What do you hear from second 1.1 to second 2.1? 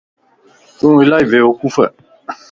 بيوقوف ائين